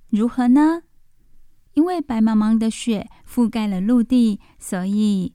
[0.09, 0.83] 如何呢？
[1.73, 5.33] 因为白茫茫的雪覆盖了陆地，所以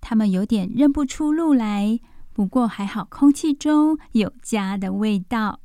[0.00, 2.00] 他们有点认不出路来。
[2.32, 5.60] 不过还好，空气中有家的味道。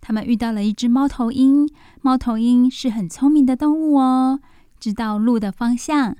[0.00, 1.68] 他们遇到了一只猫头鹰，
[2.02, 4.40] 猫头鹰是很聪明的动物哦，
[4.80, 6.16] 知道路的方向。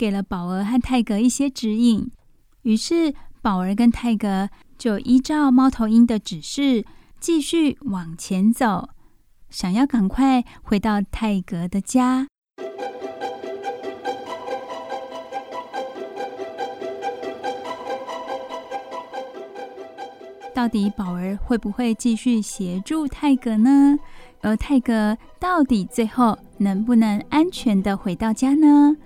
[0.00, 2.10] 给了宝儿和泰格一些指引，
[2.62, 4.48] 于是宝儿跟泰格
[4.78, 6.86] 就依照猫头鹰的指示
[7.20, 8.88] 继续往前走，
[9.50, 12.26] 想要赶快回到泰格的家。
[20.54, 23.98] 到底宝儿会不会继续协助泰格呢？
[24.40, 28.96] 而泰格到底最后能不能安全地回到家呢？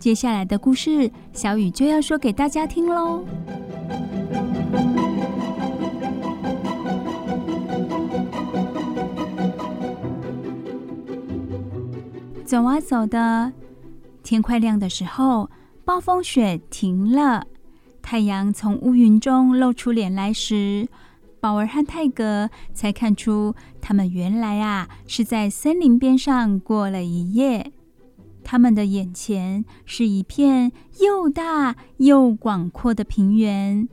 [0.00, 3.22] 接下来的故事，小雨就要说给大家听喽。
[12.46, 13.52] 走啊走的，
[14.22, 15.50] 天快亮的时候，
[15.84, 17.46] 暴风雪停了，
[18.00, 20.88] 太阳从乌云中露出脸来时，
[21.40, 27.70] 宝儿和泰格才看出，他们原来啊是在森林边上过了一夜。
[28.50, 33.88] 他们的眼前是一片又大又广阔的平原。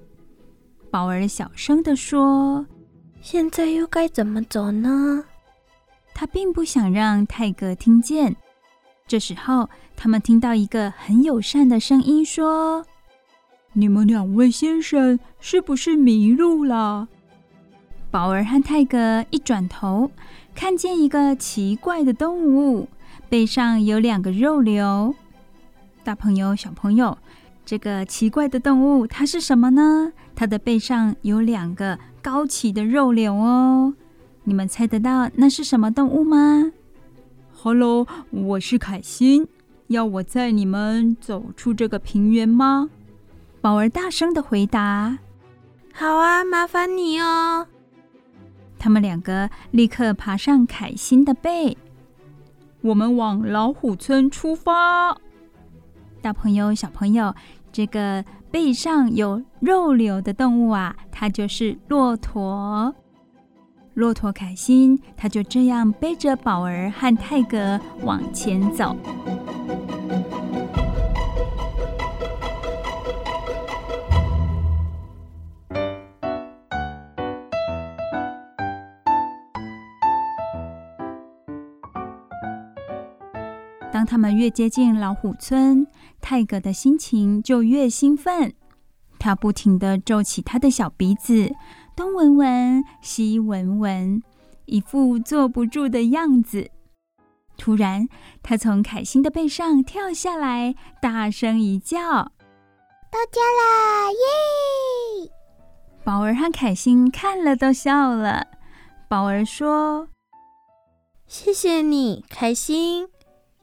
[0.90, 2.66] 宝儿小声地说
[3.22, 5.26] ：“现在又该怎么走呢？”
[6.16, 8.36] 他并不想让泰格听见。
[9.08, 12.84] 这时候，他们听到一个很友善的声音说
[13.74, 17.08] ：“你们两位先生是不是迷路了？”
[18.10, 20.10] 宝儿和泰格一转头，
[20.56, 22.88] 看见一个奇怪的动物。
[23.30, 25.14] 背上有两个肉瘤，
[26.04, 27.18] 大朋友、小朋友，
[27.66, 30.14] 这个奇怪的动物它是什么呢？
[30.34, 33.94] 它的背上有两个高起的肉瘤哦，
[34.46, 36.72] 你们猜得到那是什么动物吗
[37.54, 39.46] ？Hello，我是凯欣，
[39.88, 42.90] 要我载你们走出这个平原吗？
[43.60, 45.18] 宝儿大声的回答
[45.92, 47.68] ：“好啊，麻烦你哦。”
[48.80, 51.78] 他们两个立刻爬上凯欣的背。
[52.88, 55.18] 我们往老虎村出发。
[56.22, 57.36] 大朋友、小朋友，
[57.70, 62.96] 这个背上有肉瘤的动物啊，它就是骆驼。
[63.94, 68.96] 骆驼开心，它就这样背着宝儿和泰格往前走。
[84.18, 85.86] 他们越接近老虎村，
[86.20, 88.52] 泰格的心情就越兴奋。
[89.20, 91.54] 他不停地皱起他的小鼻子，
[91.96, 94.24] 东闻闻，西闻闻，
[94.66, 96.72] 一副坐不住的样子。
[97.60, 98.10] 突然，
[98.42, 102.00] 他从凯欣的背上跳下来，大声一叫
[103.14, 104.10] ：“到家啦！
[104.10, 105.30] 耶！”
[106.04, 108.48] 宝儿和凯欣看了都笑了。
[109.08, 110.08] 宝儿说
[111.30, 113.10] ：“谢谢你，凯欣。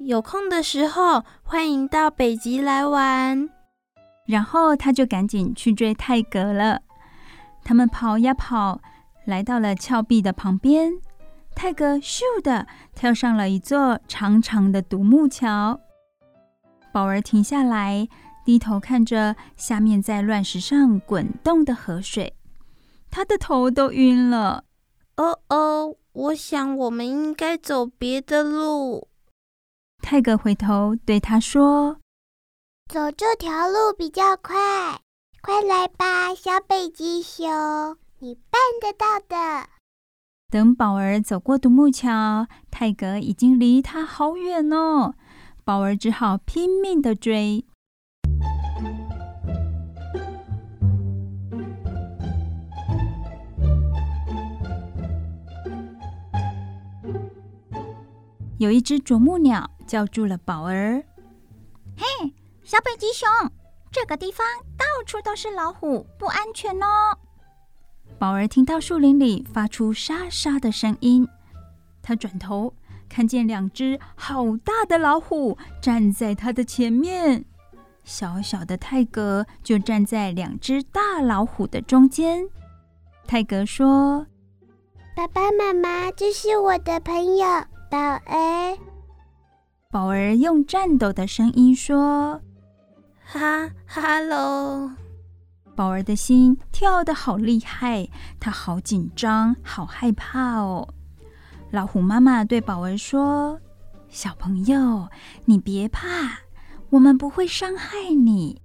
[0.04, 3.48] 有空的时候，欢迎到北极来玩。”
[4.26, 6.82] 然后他就赶紧去追泰格了。
[7.62, 8.80] 他们跑呀跑，
[9.24, 10.92] 来到了峭壁的旁边。
[11.54, 15.80] 泰格咻的跳上了一座长长的独木桥。
[16.92, 18.08] 宝儿停下来，
[18.44, 22.34] 低头看着下面在乱石上滚动的河水，
[23.10, 24.64] 他的头都晕了。
[25.16, 29.08] 哦哦，我想我们应该走别的路。
[30.06, 31.96] 泰格回头对他说
[32.92, 35.00] ：“走这条路比较快，
[35.40, 37.48] 快来吧，小北极熊，
[38.18, 39.66] 你办得到的。”
[40.52, 45.14] 等宝儿走过独木桥，泰格已经离他好远哦。
[45.64, 47.64] 宝儿只好拼命的追。
[58.58, 61.04] 有一只啄木鸟叫住了宝儿
[61.96, 63.28] ：“嘿，小北极熊，
[63.92, 67.18] 这个地方到处都是老虎，不安全哦。”
[68.18, 71.28] 宝儿听到树林里发出沙沙的声音，
[72.02, 72.72] 他转头
[73.08, 77.44] 看见两只好大的老虎站在他的前面，
[78.04, 82.48] 小小的泰格就站在两只大老虎的中间。
[83.26, 84.26] 泰格说
[85.16, 87.46] ：“爸爸妈妈，这是我的朋友
[87.90, 88.78] 宝儿。”
[89.94, 92.40] 宝儿用颤抖的声音说
[93.24, 94.90] ：“哈哈喽。”
[95.76, 98.08] 宝儿的心跳得好厉害，
[98.40, 100.88] 她好紧张，好害怕哦。
[101.70, 103.60] 老虎妈妈对宝儿说
[104.10, 105.08] ：“小朋友，
[105.44, 106.40] 你别怕，
[106.90, 108.60] 我们不会伤害你。”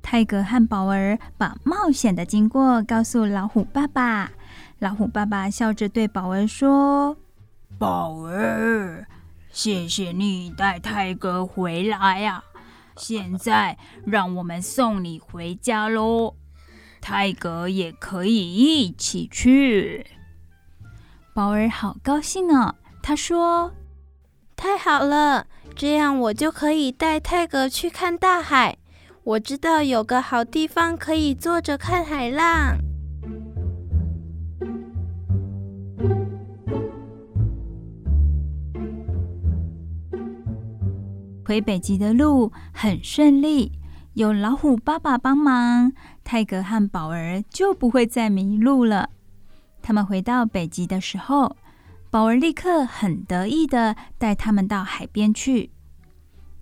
[0.00, 4.30] 泰格和宝儿把冒险的经过告诉老虎爸爸。
[4.78, 7.16] 老虎爸爸笑着对宝儿说
[7.76, 9.04] ：“宝儿，
[9.52, 12.42] 谢谢你带泰格回来呀。”
[12.96, 16.34] 现在让我们送你回家喽，
[17.00, 20.06] 泰格也可以一起去。
[21.32, 23.72] 宝儿好高兴哦，他说
[24.54, 28.76] ：“太好了，这样我就可以带泰格去看大海。
[29.24, 32.76] 我知道有个好地方可以坐着看海浪。”
[41.44, 43.72] 回北极的路很顺利，
[44.14, 49.10] 有老虎爸爸帮忙，泰格和宝儿就不会再迷路了。
[49.82, 51.56] 他们回到北极的时候，
[52.10, 55.70] 宝儿立刻很得意的带他们到海边去。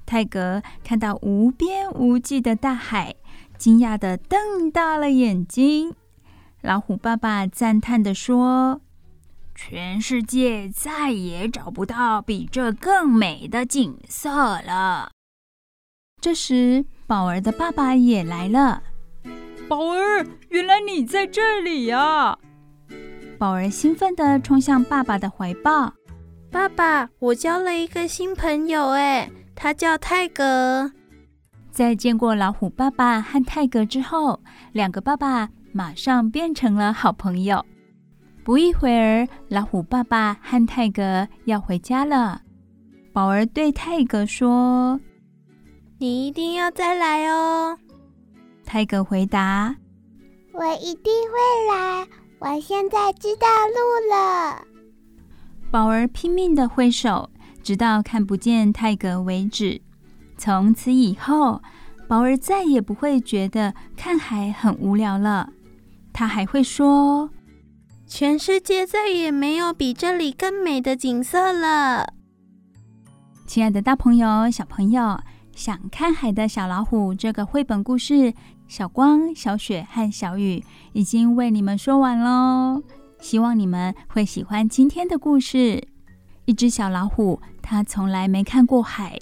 [0.07, 3.15] 泰格看到无边无际的大海，
[3.59, 5.95] 惊讶的瞪大了眼睛。
[6.63, 8.81] 老虎爸爸赞叹的说。
[9.63, 14.31] 全世界再也找不到比这更美的景色
[14.63, 15.11] 了。
[16.19, 18.83] 这时，宝儿的爸爸也来了。
[19.69, 22.39] 宝儿，原来你在这里呀！
[23.39, 25.93] 宝儿兴奋地冲向爸爸的怀抱。
[26.51, 30.91] 爸爸，我交了一个新朋友，哎，他叫泰格。
[31.71, 34.41] 在见过老虎爸爸和泰格之后，
[34.73, 37.63] 两个爸爸马上变成了好朋友。
[38.43, 42.41] 不一会儿，老虎爸爸和泰格要回家了。
[43.13, 44.99] 宝儿对泰格说
[45.99, 47.77] ：“你一定要再来哦。”
[48.65, 49.77] 泰格回答
[50.55, 52.07] ：“我一定会来，
[52.39, 54.65] 我现在知道路了。”
[55.71, 57.31] 宝儿拼命地挥手，
[57.63, 59.81] 直到看不见泰格为止。
[60.39, 61.61] 从此以后，
[62.09, 65.53] 宝儿再也不会觉得看海很无聊了。
[66.13, 67.31] 他还会说。
[68.11, 72.13] 全世界再也没有比这里更美的景色了。
[73.47, 75.17] 亲爱的大朋友、小朋友，
[75.55, 78.35] 想看海的小老虎这个绘本故事，
[78.67, 82.83] 小光、小雪和小雨已经为你们说完喽。
[83.21, 85.81] 希望你们会喜欢今天的故事。
[86.47, 89.17] 一只小老虎，它从来没看过海，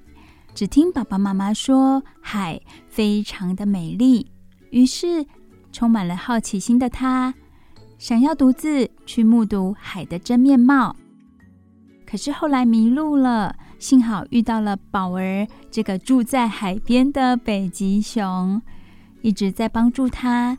[0.55, 2.59] 只听爸爸妈妈说海
[2.89, 4.32] 非常的美丽，
[4.70, 5.26] 于是
[5.72, 7.34] 充满了好奇心的它。
[7.99, 10.95] 想要独自去目睹海的真面貌，
[12.07, 13.55] 可是后来迷路了。
[13.79, 18.61] 幸好遇到了宝儿这个住在海边的北极熊，
[19.23, 20.59] 一直在帮助他。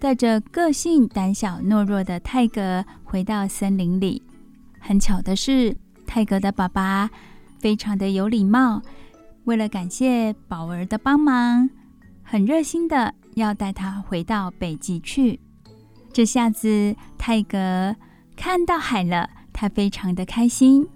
[0.00, 4.22] 带着个性胆小懦弱的泰格回到森林里。
[4.80, 7.08] 很巧的是，泰格的爸爸
[7.60, 8.82] 非常的有礼貌，
[9.44, 11.70] 为了感谢宝儿的帮忙，
[12.24, 15.38] 很热心的要带他回到北极去。
[16.12, 17.94] 这下子，泰格
[18.36, 20.86] 看到海了，他非常的开心。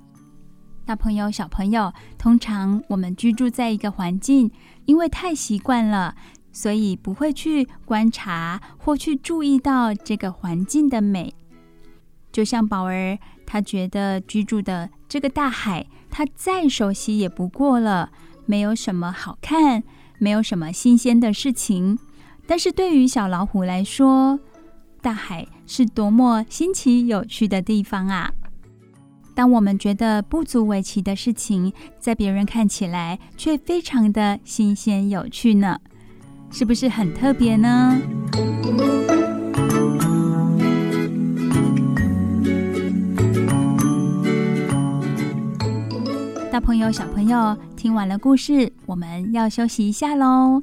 [0.85, 4.51] 大朋友、小朋友，通常我们居住在一个环境，
[4.87, 6.17] 因为太习惯了，
[6.51, 11.35] 所以不会去观察或去注意到这个环境的美。
[12.33, 18.11] 就像宝儿，他觉得居住的这个大海，他再熟悉也不过了，
[18.45, 19.85] 没有什么好看，
[20.19, 21.99] 没有什么新鲜的事情。
[22.45, 24.41] 但是对于小老虎来说，
[25.03, 28.33] 大海是多么新奇有趣的地方啊！
[29.35, 35.81] 当我们觉得不足为奇的事情，在别人看起来却非常的新鲜有趣呢，
[36.53, 37.99] 是不是很特别呢？
[46.53, 50.63] 大朋友、小朋友，听完了故事，我们要休息一下喽。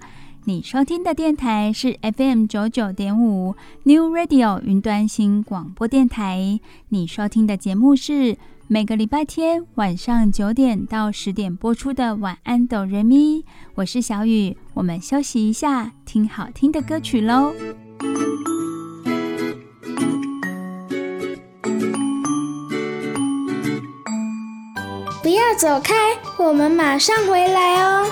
[0.50, 6.60] 你收听的电台是 FM 九九点五 New Radio 云端新广播电台。
[6.88, 8.36] 你收听的节目是
[8.66, 13.42] 每个礼拜天晚上九点到十点播出的《晚安哆瑞咪》。
[13.76, 17.54] 我是小雨，我们休息一下，听好听的歌曲喽。
[25.22, 25.94] 不要走开，
[26.40, 28.08] 我们马上回来哦。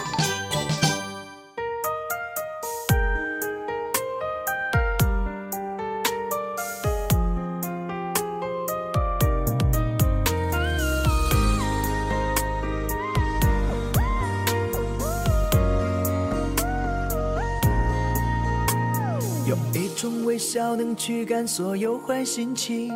[20.38, 22.94] 笑能驱赶所有坏心情，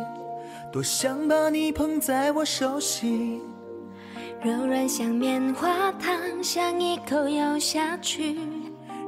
[0.72, 3.40] 多想把你捧在我手心，
[4.42, 6.12] 柔软像棉花糖，
[6.42, 8.36] 想一口咬下去，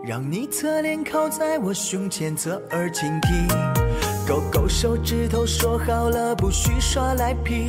[0.04, 3.46] 让你侧脸靠在我胸前，侧耳倾听，
[4.26, 7.68] 勾勾手指头，说好了不许耍赖皮，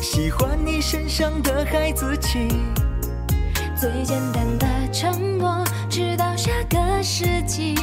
[0.00, 2.48] 喜欢你身上的孩子气，
[3.76, 7.74] 最简单的承诺，直到下个世纪。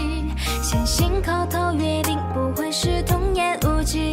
[0.67, 4.11] 相信口头约定不会是童言无忌。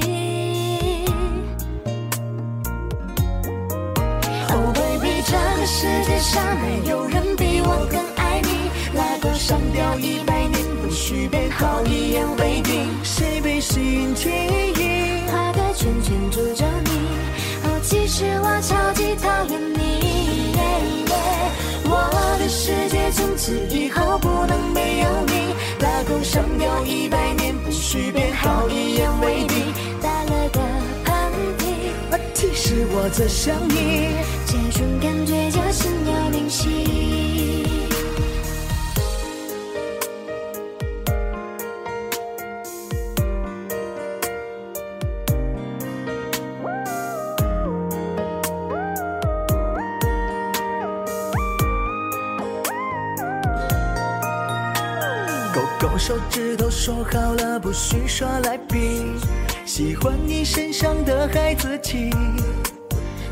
[4.51, 8.69] Oh baby，这个世界上没有人比我更爱你。
[8.95, 12.87] 拉钩上吊一百年，不许变，好一言为定。
[13.03, 15.27] 谁被心记忆？
[15.31, 16.91] 画个圈圈住着你。
[17.65, 20.53] 哦，其实我超级讨厌你。
[20.55, 21.49] Yeah, yeah,
[21.89, 25.32] 我的世界从此以后不能没有你。
[26.21, 29.73] 上吊一百年，不许变，好一言为定。
[30.03, 30.61] 打了个
[31.05, 31.65] 喷嚏，
[32.35, 34.11] 其实我在想你，
[34.47, 37.32] 这种感觉叫心有灵犀。
[56.85, 59.15] 说好了，不许耍赖皮，
[59.65, 62.11] 喜欢你身上的孩子气。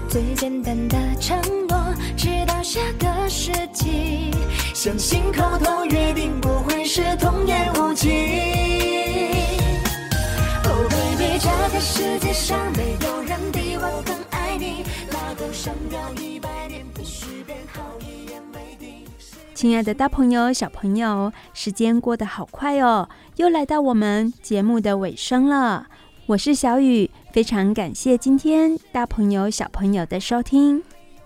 [0.09, 1.37] 最简单的承
[1.67, 1.77] 诺，
[2.17, 4.31] 直到下个世纪。
[4.73, 8.09] 相信口头约定不会是童言无忌。
[10.63, 14.85] Oh baby，这个世界上没有人比我更爱你。
[15.11, 16.50] 拉钩上吊一百
[19.61, 23.07] 亲爱的大朋友、小朋友，时间过得好快哦，
[23.37, 25.87] 又来到我们节目的尾声了。
[26.25, 30.83] 我是小雨，非常感谢今天大朋友、小朋友的收听。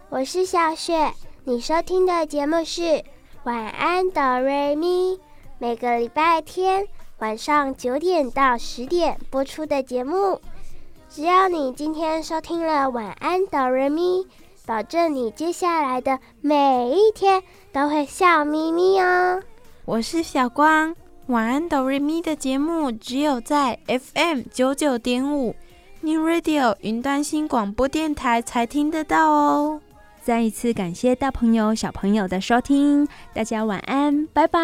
[0.09, 1.13] 我是小雪，
[1.45, 2.83] 你收听的节目是
[3.45, 5.13] 《晚安哆瑞咪》，
[5.59, 10.41] 每个礼拜天晚上九点到十点播出的节目。
[11.09, 14.23] 只要你今天收听了《晚安哆瑞咪》，
[14.67, 19.43] 保证你接下来的每一天都会笑眯眯哦。
[19.85, 20.95] 我是小光，
[21.27, 25.55] 晚安哆瑞咪的节目只有在 FM 九九点五
[26.01, 29.81] New Radio 云端新广播电台才听得到哦。
[30.23, 34.61] 再一次感谢大朋友小朋友的收听，大家晚安，拜拜。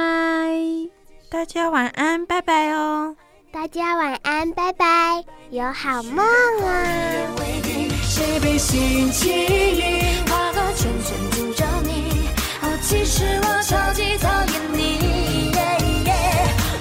[1.29, 3.15] 大家晚安，拜拜哦。
[3.53, 7.80] 大家晚安，拜拜，有好梦啊。
[8.21, 9.83] 谁被心记忆，
[10.29, 12.29] 画个圈圈住着你。
[12.61, 15.51] 哦，其实我超级讨厌你。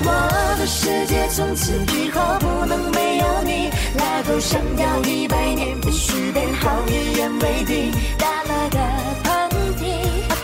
[0.04, 3.70] 我的世界从此以后不能没有你。
[3.96, 7.94] 拉钩上吊一百年，必须变好，一言为定。
[8.18, 8.78] 打了个
[9.24, 9.82] 喷嚏，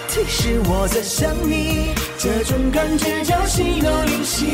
[0.07, 4.45] 其实我在想你，这种感觉叫心有灵犀，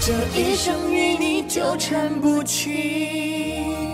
[0.00, 3.93] 这一生与你纠缠不清。